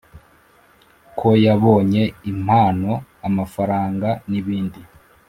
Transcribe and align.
ko 1.17 1.29
yabonye 1.45 2.03
impano, 2.31 2.91
amafaranga, 3.27 4.09
n’ibindi. 4.29 4.81